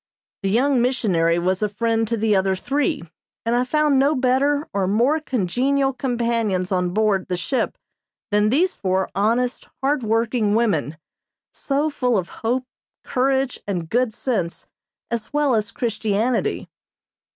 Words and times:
The 0.41 0.49
young 0.49 0.81
missionary 0.81 1.37
was 1.37 1.61
a 1.61 1.69
friend 1.69 2.07
to 2.07 2.17
the 2.17 2.35
other 2.35 2.55
three, 2.55 3.03
and 3.45 3.55
I 3.55 3.63
found 3.63 3.99
no 3.99 4.15
better 4.15 4.67
or 4.73 4.87
more 4.87 5.19
congenial 5.19 5.93
companions 5.93 6.71
on 6.71 6.89
board 6.89 7.27
the 7.27 7.37
ship 7.37 7.77
than 8.31 8.49
these 8.49 8.73
four 8.73 9.11
honest, 9.13 9.67
hard 9.83 10.01
working 10.01 10.55
women, 10.55 10.97
so 11.53 11.91
full 11.91 12.17
of 12.17 12.29
hope, 12.41 12.65
courage 13.03 13.59
and 13.67 13.91
good 13.91 14.11
sense 14.11 14.65
as 15.11 15.31
well 15.33 15.53
as 15.53 15.69
Christianity. 15.69 16.67